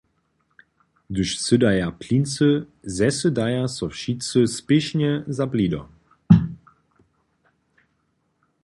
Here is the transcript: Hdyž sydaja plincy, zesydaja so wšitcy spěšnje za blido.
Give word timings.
Hdyž 1.09 1.33
sydaja 1.45 1.87
plincy, 1.99 2.49
zesydaja 2.95 3.63
so 3.75 3.87
wšitcy 3.95 4.41
spěšnje 4.55 5.11
za 5.37 5.45
blido. 5.51 5.81